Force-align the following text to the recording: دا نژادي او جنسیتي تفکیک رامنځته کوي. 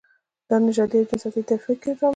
دا 0.49 0.55
نژادي 0.67 0.95
او 0.99 1.07
جنسیتي 1.09 1.41
تفکیک 1.49 1.79
رامنځته 1.87 1.99
کوي. 1.99 2.09